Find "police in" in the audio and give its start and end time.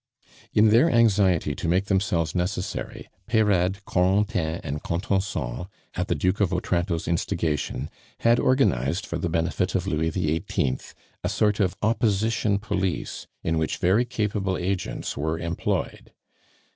12.57-13.59